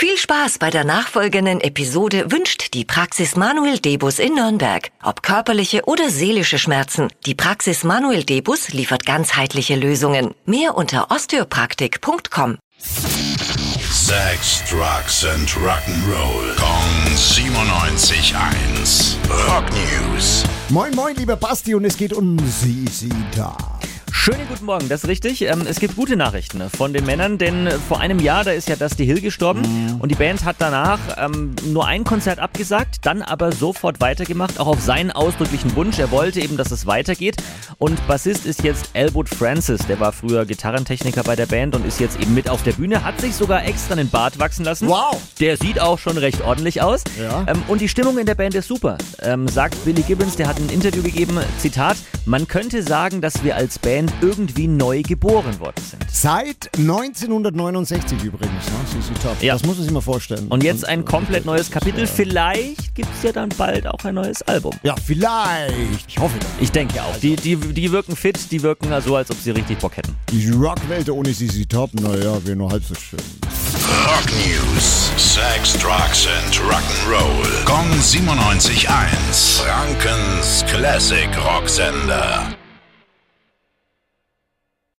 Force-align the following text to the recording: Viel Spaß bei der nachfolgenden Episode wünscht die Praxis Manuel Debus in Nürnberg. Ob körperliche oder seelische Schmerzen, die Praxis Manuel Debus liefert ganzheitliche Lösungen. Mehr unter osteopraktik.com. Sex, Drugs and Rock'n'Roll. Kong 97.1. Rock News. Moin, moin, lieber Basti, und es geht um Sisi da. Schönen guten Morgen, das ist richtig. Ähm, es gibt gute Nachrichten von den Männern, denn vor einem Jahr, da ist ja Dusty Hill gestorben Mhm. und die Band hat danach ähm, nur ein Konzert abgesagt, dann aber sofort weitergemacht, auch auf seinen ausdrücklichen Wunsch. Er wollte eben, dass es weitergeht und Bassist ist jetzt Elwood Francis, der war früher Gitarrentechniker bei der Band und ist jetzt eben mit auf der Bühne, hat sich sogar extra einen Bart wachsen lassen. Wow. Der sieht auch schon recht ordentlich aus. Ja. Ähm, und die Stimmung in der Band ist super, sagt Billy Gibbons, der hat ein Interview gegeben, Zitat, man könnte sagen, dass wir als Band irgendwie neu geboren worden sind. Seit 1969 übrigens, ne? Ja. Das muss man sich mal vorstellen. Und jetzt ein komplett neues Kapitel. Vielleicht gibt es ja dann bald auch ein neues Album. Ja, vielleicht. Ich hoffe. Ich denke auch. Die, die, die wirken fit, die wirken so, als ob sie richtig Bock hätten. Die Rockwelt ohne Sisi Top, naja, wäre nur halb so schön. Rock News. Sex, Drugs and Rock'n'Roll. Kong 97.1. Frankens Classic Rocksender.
Viel 0.00 0.16
Spaß 0.16 0.58
bei 0.58 0.70
der 0.70 0.84
nachfolgenden 0.84 1.60
Episode 1.60 2.30
wünscht 2.30 2.72
die 2.72 2.84
Praxis 2.84 3.34
Manuel 3.34 3.80
Debus 3.80 4.20
in 4.20 4.36
Nürnberg. 4.36 4.92
Ob 5.02 5.24
körperliche 5.24 5.86
oder 5.86 6.08
seelische 6.08 6.60
Schmerzen, 6.60 7.08
die 7.26 7.34
Praxis 7.34 7.82
Manuel 7.82 8.22
Debus 8.22 8.68
liefert 8.68 9.04
ganzheitliche 9.04 9.74
Lösungen. 9.74 10.36
Mehr 10.46 10.76
unter 10.76 11.10
osteopraktik.com. 11.10 12.58
Sex, 12.78 14.62
Drugs 14.70 15.24
and 15.24 15.50
Rock'n'Roll. 15.50 16.54
Kong 16.54 17.16
97.1. 17.16 19.16
Rock 19.48 19.64
News. 19.72 20.44
Moin, 20.68 20.94
moin, 20.94 21.16
lieber 21.16 21.34
Basti, 21.34 21.74
und 21.74 21.84
es 21.84 21.96
geht 21.96 22.12
um 22.12 22.38
Sisi 22.38 23.08
da. 23.34 23.56
Schönen 24.30 24.46
guten 24.46 24.66
Morgen, 24.66 24.90
das 24.90 25.04
ist 25.04 25.08
richtig. 25.08 25.40
Ähm, 25.40 25.64
es 25.66 25.80
gibt 25.80 25.96
gute 25.96 26.14
Nachrichten 26.14 26.60
von 26.68 26.92
den 26.92 27.06
Männern, 27.06 27.38
denn 27.38 27.66
vor 27.88 27.98
einem 27.98 28.18
Jahr, 28.18 28.44
da 28.44 28.50
ist 28.50 28.68
ja 28.68 28.76
Dusty 28.76 29.06
Hill 29.06 29.22
gestorben 29.22 29.62
Mhm. 29.62 30.00
und 30.02 30.10
die 30.10 30.16
Band 30.16 30.44
hat 30.44 30.56
danach 30.58 30.98
ähm, 31.16 31.56
nur 31.64 31.86
ein 31.86 32.04
Konzert 32.04 32.38
abgesagt, 32.38 33.06
dann 33.06 33.22
aber 33.22 33.52
sofort 33.52 34.02
weitergemacht, 34.02 34.60
auch 34.60 34.66
auf 34.66 34.82
seinen 34.82 35.12
ausdrücklichen 35.12 35.74
Wunsch. 35.76 35.98
Er 35.98 36.10
wollte 36.10 36.40
eben, 36.42 36.58
dass 36.58 36.72
es 36.72 36.84
weitergeht 36.84 37.36
und 37.78 38.06
Bassist 38.06 38.44
ist 38.44 38.64
jetzt 38.64 38.90
Elwood 38.92 39.30
Francis, 39.30 39.86
der 39.86 39.98
war 39.98 40.12
früher 40.12 40.44
Gitarrentechniker 40.44 41.22
bei 41.22 41.34
der 41.34 41.46
Band 41.46 41.74
und 41.74 41.86
ist 41.86 41.98
jetzt 41.98 42.20
eben 42.20 42.34
mit 42.34 42.50
auf 42.50 42.62
der 42.62 42.72
Bühne, 42.72 43.04
hat 43.04 43.18
sich 43.22 43.34
sogar 43.34 43.64
extra 43.64 43.94
einen 43.94 44.10
Bart 44.10 44.38
wachsen 44.38 44.62
lassen. 44.62 44.88
Wow. 44.88 45.16
Der 45.40 45.56
sieht 45.56 45.80
auch 45.80 45.98
schon 45.98 46.18
recht 46.18 46.42
ordentlich 46.42 46.82
aus. 46.82 47.02
Ja. 47.18 47.46
Ähm, 47.46 47.62
und 47.66 47.80
die 47.80 47.88
Stimmung 47.88 48.18
in 48.18 48.26
der 48.26 48.34
Band 48.34 48.54
ist 48.54 48.68
super, 48.68 48.98
sagt 49.46 49.82
Billy 49.86 50.02
Gibbons, 50.02 50.36
der 50.36 50.48
hat 50.48 50.58
ein 50.58 50.68
Interview 50.68 51.02
gegeben, 51.02 51.38
Zitat, 51.58 51.96
man 52.26 52.46
könnte 52.46 52.82
sagen, 52.82 53.22
dass 53.22 53.42
wir 53.42 53.56
als 53.56 53.78
Band 53.78 54.12
irgendwie 54.20 54.66
neu 54.66 55.02
geboren 55.02 55.58
worden 55.60 55.82
sind. 55.82 56.04
Seit 56.10 56.70
1969 56.78 58.22
übrigens, 58.24 58.66
ne? 58.66 59.36
Ja. 59.40 59.54
Das 59.54 59.64
muss 59.64 59.76
man 59.76 59.84
sich 59.84 59.92
mal 59.92 60.00
vorstellen. 60.00 60.48
Und 60.48 60.64
jetzt 60.64 60.86
ein 60.86 61.04
komplett 61.04 61.44
neues 61.44 61.70
Kapitel. 61.70 62.06
Vielleicht 62.06 62.94
gibt 62.94 63.08
es 63.16 63.22
ja 63.22 63.32
dann 63.32 63.48
bald 63.50 63.86
auch 63.86 64.04
ein 64.04 64.14
neues 64.14 64.42
Album. 64.42 64.72
Ja, 64.82 64.94
vielleicht. 64.96 66.08
Ich 66.08 66.18
hoffe. 66.18 66.38
Ich 66.60 66.72
denke 66.72 67.00
auch. 67.02 67.16
Die, 67.18 67.36
die, 67.36 67.56
die 67.56 67.92
wirken 67.92 68.16
fit, 68.16 68.50
die 68.50 68.62
wirken 68.62 68.88
so, 69.04 69.16
als 69.16 69.30
ob 69.30 69.36
sie 69.38 69.50
richtig 69.52 69.78
Bock 69.78 69.96
hätten. 69.96 70.14
Die 70.30 70.50
Rockwelt 70.50 71.08
ohne 71.10 71.32
Sisi 71.32 71.66
Top, 71.66 71.92
naja, 71.94 72.44
wäre 72.44 72.56
nur 72.56 72.70
halb 72.70 72.84
so 72.84 72.94
schön. 72.94 73.20
Rock 74.06 74.26
News. 74.46 75.10
Sex, 75.16 75.74
Drugs 75.78 76.26
and 76.26 76.60
Rock'n'Roll. 76.60 77.64
Kong 77.64 77.88
97.1. 78.00 79.62
Frankens 79.62 80.64
Classic 80.66 81.28
Rocksender. 81.44 82.56